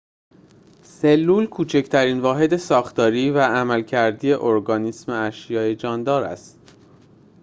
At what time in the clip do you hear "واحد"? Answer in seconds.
2.19-2.55